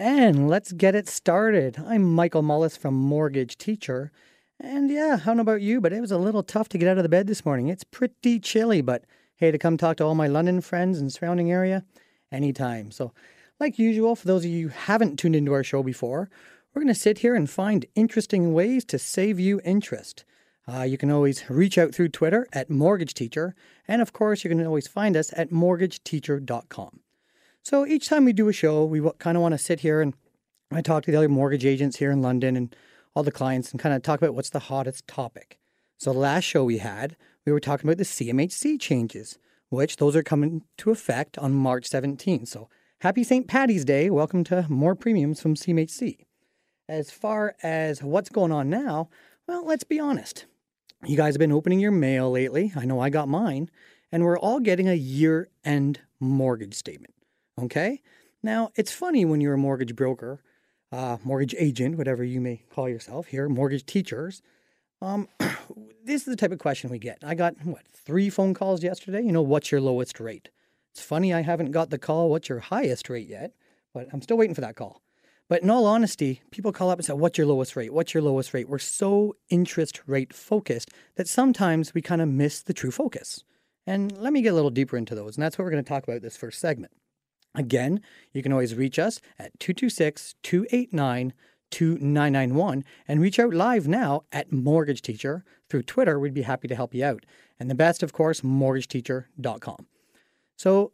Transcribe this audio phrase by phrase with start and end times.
[0.00, 1.76] And let's get it started.
[1.84, 4.12] I'm Michael Mullis from Mortgage Teacher.
[4.60, 6.88] And yeah, I don't know about you, but it was a little tough to get
[6.88, 7.66] out of the bed this morning.
[7.66, 9.02] It's pretty chilly, but
[9.34, 11.84] hey, to come talk to all my London friends and surrounding area,
[12.30, 12.92] anytime.
[12.92, 13.12] So,
[13.58, 16.30] like usual, for those of you who haven't tuned into our show before,
[16.72, 20.24] we're going to sit here and find interesting ways to save you interest.
[20.72, 23.56] Uh, you can always reach out through Twitter at Mortgage Teacher,
[23.88, 27.00] and of course, you can always find us at mortgageteacher.com.
[27.68, 30.14] So each time we do a show, we kind of want to sit here and
[30.72, 32.74] I talk to the other mortgage agents here in London and
[33.14, 35.58] all the clients and kind of talk about what's the hottest topic.
[35.98, 40.16] So the last show we had, we were talking about the CMHC changes, which those
[40.16, 42.48] are coming to effect on March 17th.
[42.48, 42.70] So
[43.02, 43.46] happy St.
[43.46, 44.08] Patty's Day.
[44.08, 46.24] Welcome to more premiums from CMHC.
[46.88, 49.10] As far as what's going on now,
[49.46, 50.46] well, let's be honest.
[51.04, 52.72] You guys have been opening your mail lately.
[52.74, 53.68] I know I got mine.
[54.10, 57.12] And we're all getting a year end mortgage statement.
[57.58, 58.00] Okay?
[58.42, 60.40] Now, it's funny when you're a mortgage broker,
[60.92, 64.42] uh, mortgage agent, whatever you may call yourself here, mortgage teachers.
[65.02, 65.28] Um,
[66.04, 67.18] this is the type of question we get.
[67.22, 69.22] I got, what, three phone calls yesterday?
[69.22, 70.50] You know, what's your lowest rate?
[70.92, 73.52] It's funny I haven't got the call, what's your highest rate yet,
[73.92, 75.02] but I'm still waiting for that call.
[75.48, 77.92] But in all honesty, people call up and say, What's your lowest rate?
[77.92, 78.68] What's your lowest rate?
[78.68, 83.44] We're so interest rate focused that sometimes we kind of miss the true focus.
[83.86, 85.36] And let me get a little deeper into those.
[85.36, 86.92] And that's what we're going to talk about this first segment.
[87.58, 88.00] Again,
[88.32, 91.34] you can always reach us at 226 289
[91.70, 96.18] 2991 and reach out live now at Mortgage Teacher through Twitter.
[96.18, 97.26] We'd be happy to help you out.
[97.58, 99.86] And the best, of course, mortgageteacher.com.
[100.56, 100.92] So,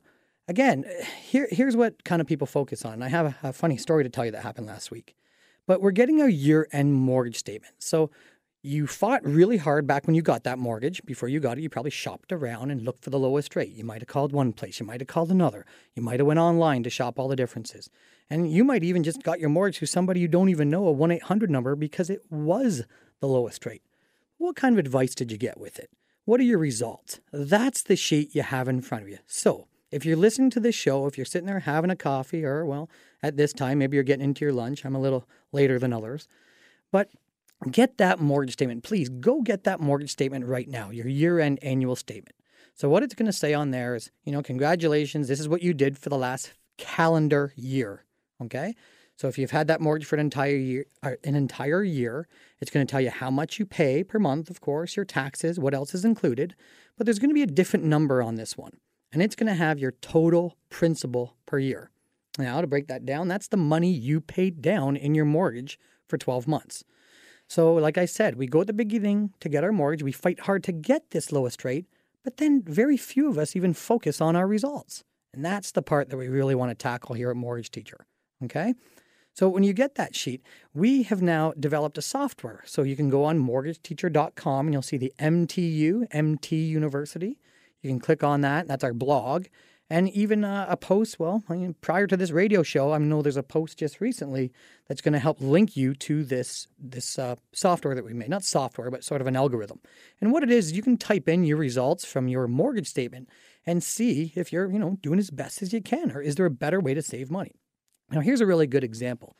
[0.49, 0.85] again,
[1.23, 3.03] here, here's what kind of people focus on.
[3.03, 5.15] I have a, a funny story to tell you that happened last week.
[5.67, 7.75] But we're getting a year end mortgage statement.
[7.79, 8.11] So
[8.65, 11.05] you fought really hard back when you got that mortgage.
[11.05, 13.75] Before you got it, you probably shopped around and looked for the lowest rate.
[13.75, 15.67] You might have called one place, you might have called another.
[15.95, 17.91] You might have went online to shop all the differences.
[18.31, 20.95] And you might even just got your mortgage to somebody you don't even know, a
[20.95, 22.85] 1-800 number because it was
[23.21, 23.83] the lowest rate.
[24.39, 25.91] What kind of advice did you get with it?
[26.25, 27.21] What are your results?
[27.33, 29.19] That's the sheet you have in front of you.
[29.27, 32.65] So, if you're listening to this show, if you're sitting there having a coffee, or
[32.65, 32.89] well,
[33.23, 34.85] at this time, maybe you're getting into your lunch.
[34.85, 36.27] I'm a little later than others.
[36.91, 37.11] But
[37.71, 38.85] get that mortgage statement.
[38.85, 42.37] Please go get that mortgage statement right now, your year end annual statement.
[42.75, 45.63] So, what it's going to say on there is, you know, congratulations, this is what
[45.63, 48.05] you did for the last calendar year.
[48.43, 48.75] Okay.
[49.17, 52.27] So, if you've had that mortgage for an entire year, uh, an entire year,
[52.61, 55.59] it's going to tell you how much you pay per month, of course, your taxes,
[55.59, 56.57] what else is included.
[56.97, 58.79] But there's going to be a different number on this one
[59.15, 61.91] and it's going to have your total principal per year.
[62.37, 65.79] Now, to break that down, that's the money you paid down in your mortgage
[66.09, 66.83] for 12 months.
[67.49, 70.41] So, like I said, we go at the beginning to get our mortgage, we fight
[70.41, 71.87] hard to get this lowest rate,
[72.23, 75.05] but then very few of us even focus on our results.
[75.33, 78.07] And that's the part that we really want to tackle here at Mortgage Teacher.
[78.45, 78.75] Okay?
[79.35, 82.63] So, when you get that sheet, we have now developed a software.
[82.67, 87.39] So, you can go on mortgageteacher.com and you'll see the MTU, MT University.
[87.83, 88.69] You can click on that.
[88.69, 89.47] That's our blog.
[89.91, 93.21] And even uh, a post, well, I mean, prior to this radio show, I know
[93.21, 94.51] there's a post just recently
[94.89, 98.31] that's going to help link you to this this uh, software that we made.
[98.31, 99.81] Not software, but sort of an algorithm.
[100.21, 103.29] And what it is, you can type in your results from your mortgage statement
[103.67, 106.47] and see if you're, you know, doing as best as you can, or is there
[106.47, 107.53] a better way to save money.
[108.11, 109.37] Now, here's a really good example.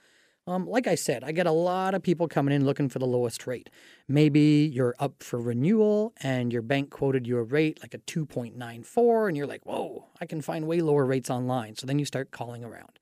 [0.47, 3.07] Um, like I said, I get a lot of people coming in looking for the
[3.07, 3.71] lowest rate.
[4.09, 9.29] Maybe you're up for renewal and your bank quoted you a rate like a 2.94,
[9.29, 11.77] and you're like, whoa, I can find way lower rates online.
[11.77, 12.99] So then you start calling around.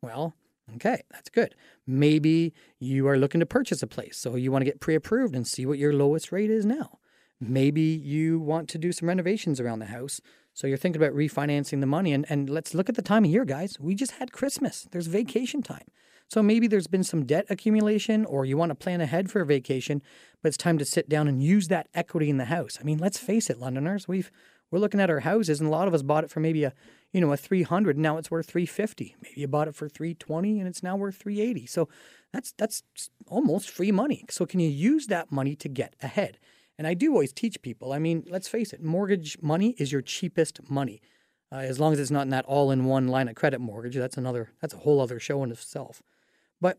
[0.00, 0.36] Well,
[0.76, 1.54] okay, that's good.
[1.86, 5.34] Maybe you are looking to purchase a place, so you want to get pre approved
[5.34, 6.98] and see what your lowest rate is now.
[7.38, 10.22] Maybe you want to do some renovations around the house.
[10.54, 12.14] So you're thinking about refinancing the money.
[12.14, 13.78] And, and let's look at the time of year, guys.
[13.78, 15.84] We just had Christmas, there's vacation time.
[16.28, 19.46] So maybe there's been some debt accumulation or you want to plan ahead for a
[19.46, 20.02] vacation,
[20.42, 22.78] but it's time to sit down and use that equity in the house.
[22.80, 24.30] I mean, let's face it, Londoners, we've
[24.70, 26.72] we're looking at our houses and a lot of us bought it for maybe a
[27.12, 30.68] you know a 300 now it's worth 350 maybe you bought it for 320 and
[30.68, 31.88] it's now worth 380 so
[32.32, 32.82] that's that's
[33.28, 34.24] almost free money.
[34.28, 36.38] So can you use that money to get ahead?
[36.78, 40.02] And i do always teach people i mean let's face it mortgage money is your
[40.02, 41.00] cheapest money.
[41.52, 44.50] Uh, as long as it's not in that all-in-one line of credit mortgage that's another
[44.60, 46.02] that's a whole other show in itself
[46.60, 46.78] but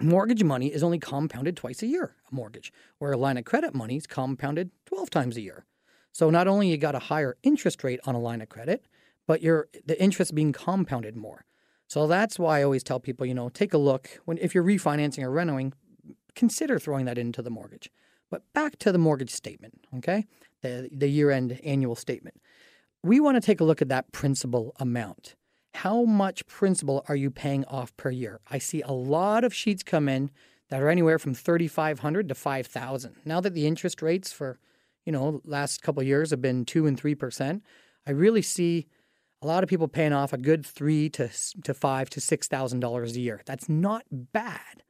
[0.00, 3.74] mortgage money is only compounded twice a year, a mortgage, where a line of credit
[3.74, 5.64] money is compounded 12 times a year.
[6.12, 8.86] So not only you got a higher interest rate on a line of credit,
[9.26, 11.44] but your the interest being compounded more.
[11.88, 14.64] So that's why I always tell people, you know, take a look when if you're
[14.64, 15.72] refinancing or renting,
[16.34, 17.90] consider throwing that into the mortgage.
[18.30, 20.26] But back to the mortgage statement, okay?
[20.62, 22.40] The the year-end annual statement.
[23.02, 25.36] We want to take a look at that principal amount.
[25.76, 28.40] How much principal are you paying off per year?
[28.50, 30.30] I see a lot of sheets come in
[30.70, 33.16] that are anywhere from 3500 to 5000.
[33.24, 34.58] Now that the interest rates for,
[35.04, 37.60] you know, last couple years have been 2 and 3%,
[38.06, 38.86] I really see
[39.42, 41.28] a lot of people paying off a good 3 to
[41.62, 43.42] to 5 to $6,000 a year.
[43.44, 44.82] That's not bad.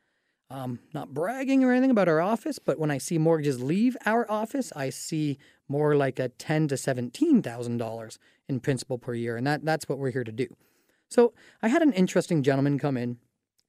[0.49, 4.31] Um, not bragging or anything about our office, but when I see mortgages leave our
[4.31, 9.37] office, I see more like a ten to seventeen thousand dollars in principal per year,
[9.37, 10.47] and that that's what we're here to do.
[11.09, 11.33] So
[11.63, 13.19] I had an interesting gentleman come in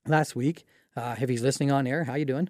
[0.05, 0.65] last week.
[0.95, 2.49] Uh, if he's listening on air, how you doing?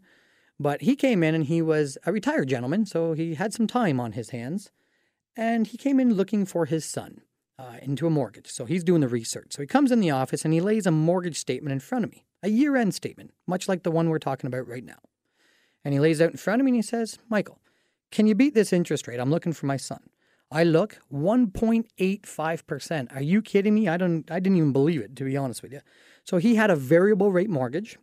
[0.60, 4.00] But he came in and he was a retired gentleman, so he had some time
[4.00, 4.72] on his hands,
[5.36, 7.22] and he came in looking for his son
[7.60, 8.48] uh, into a mortgage.
[8.48, 9.54] So he's doing the research.
[9.54, 12.12] So he comes in the office and he lays a mortgage statement in front of
[12.12, 15.00] me a year end statement, much like the one we're talking about right now.
[15.84, 17.60] And he lays out in front of me and he says, Michael,
[18.12, 19.20] can you beat this interest rate?
[19.20, 20.02] I'm looking for my son.
[20.50, 23.16] I look 1.85%.
[23.16, 23.88] Are you kidding me?
[23.88, 25.82] I don't I didn't even believe it to be honest with you.
[26.24, 27.98] So he had a variable rate mortgage,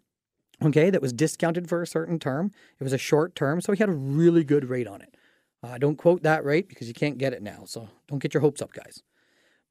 [0.62, 2.50] okay, that was discounted for a certain term.
[2.79, 5.14] It was a short term, so he had a really good rate on it.
[5.62, 7.64] Uh, don't quote that rate because you can't get it now.
[7.67, 9.02] So don't get your hopes up, guys.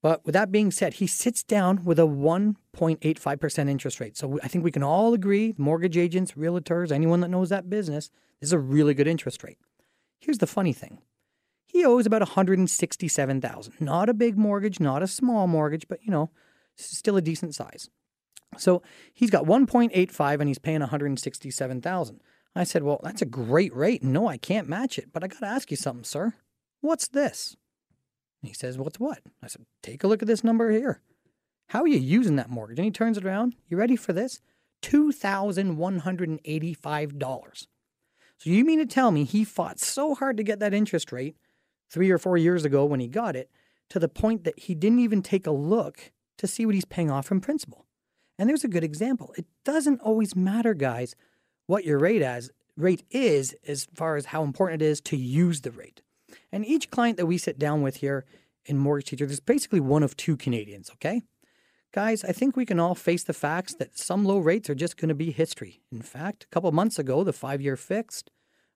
[0.02, 4.18] But with that being said, he sits down with a 1.85% interest rate.
[4.18, 8.10] So I think we can all agree mortgage agents, realtors, anyone that knows that business,
[8.42, 9.58] this is a really good interest rate.
[10.20, 11.00] Here's the funny thing.
[11.74, 13.74] He owes about 167,000.
[13.82, 16.30] Not a big mortgage, not a small mortgage, but you know,
[16.76, 17.90] still a decent size.
[18.58, 18.84] So
[19.14, 22.22] he's got 1.85 and he's paying 167,000.
[22.56, 24.04] I said, "Well, that's a great rate.
[24.04, 26.36] No, I can't match it, but I got to ask you something, sir.
[26.82, 27.58] What's this?"
[28.44, 29.22] And he says, What's what?
[29.42, 31.00] I said, Take a look at this number here.
[31.70, 32.78] How are you using that mortgage?
[32.78, 33.56] And he turns it around.
[33.70, 34.42] You ready for this?
[34.82, 37.68] $2,185.
[38.38, 41.38] So you mean to tell me he fought so hard to get that interest rate
[41.94, 43.50] three or four years ago when he got it
[43.90, 47.12] to the point that he didn't even take a look to see what he's paying
[47.12, 47.86] off from principal?
[48.40, 49.34] And there's a good example.
[49.38, 51.16] It doesn't always matter, guys,
[51.68, 55.62] what your rate as rate is as far as how important it is to use
[55.62, 56.02] the rate.
[56.52, 58.26] And each client that we sit down with here
[58.66, 61.22] in Mortgage Teacher, there's basically one of two Canadians, okay?
[61.92, 64.98] Guys, I think we can all face the facts that some low rates are just
[64.98, 65.82] going to be history.
[65.92, 68.32] In fact, a couple months ago, the five year fixed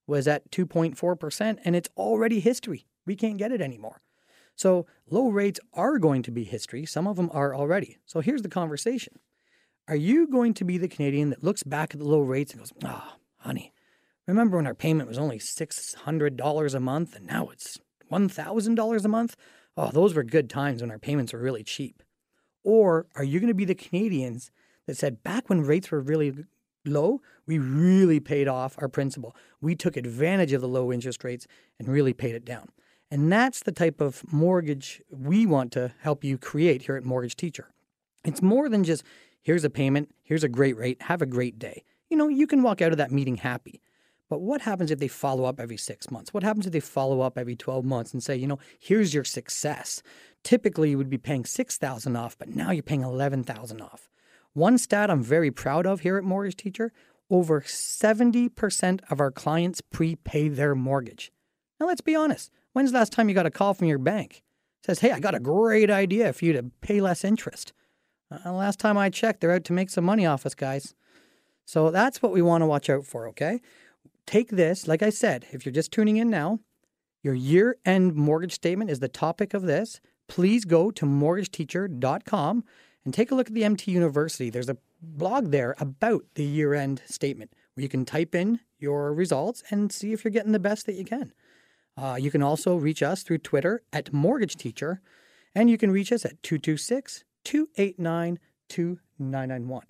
[0.05, 2.85] was at 2.4%, and it's already history.
[3.07, 4.01] We can't get it anymore.
[4.55, 6.85] So, low rates are going to be history.
[6.85, 7.97] Some of them are already.
[8.05, 9.19] So, here's the conversation
[9.87, 12.61] Are you going to be the Canadian that looks back at the low rates and
[12.61, 13.73] goes, ah, oh, honey,
[14.27, 17.79] Remember when our payment was only $600 a month and now it's
[18.11, 19.37] $1,000 a month?
[19.77, 22.03] Oh, those were good times when our payments were really cheap.
[22.63, 24.51] Or are you going to be the Canadians
[24.85, 26.33] that said back when rates were really
[26.85, 29.33] low, we really paid off our principal.
[29.61, 31.47] We took advantage of the low interest rates
[31.79, 32.69] and really paid it down.
[33.09, 37.35] And that's the type of mortgage we want to help you create here at Mortgage
[37.35, 37.69] Teacher.
[38.25, 39.03] It's more than just
[39.41, 41.83] here's a payment, here's a great rate, have a great day.
[42.09, 43.81] You know, you can walk out of that meeting happy.
[44.29, 46.33] But what happens if they follow up every six months?
[46.33, 49.23] What happens if they follow up every 12 months and say, you know, here's your
[49.23, 50.03] success?
[50.43, 54.09] Typically, you would be paying 6000 off, but now you're paying 11000 off.
[54.51, 56.91] One stat I'm very proud of here at Mortgage Teacher
[57.29, 61.31] over 70% of our clients prepay their mortgage.
[61.79, 62.51] Now, let's be honest.
[62.73, 64.43] When's the last time you got a call from your bank?
[64.81, 67.73] It says, hey, I got a great idea for you to pay less interest.
[68.31, 70.93] Uh, last time I checked, they're out to make some money off us, guys.
[71.65, 73.61] So that's what we want to watch out for, okay?
[74.27, 76.59] take this, like I said, if you're just tuning in now,
[77.23, 79.99] your year end mortgage statement is the topic of this.
[80.27, 82.63] Please go to mortgageteacher.com
[83.05, 84.49] and take a look at the MT University.
[84.49, 89.13] There's a blog there about the year end statement where you can type in your
[89.13, 91.33] results and see if you're getting the best that you can.
[91.97, 95.01] Uh, you can also reach us through Twitter at Mortgage Teacher,
[95.55, 98.39] and you can reach us at 226 289
[98.69, 99.83] 2991.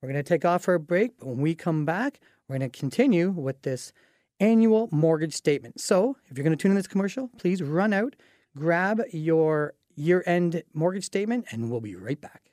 [0.00, 2.70] We're going to take off for a break, but when we come back, we're going
[2.70, 3.92] to continue with this
[4.38, 5.80] annual mortgage statement.
[5.80, 8.14] So, if you're going to tune in this commercial, please run out,
[8.56, 12.52] grab your year end mortgage statement, and we'll be right back.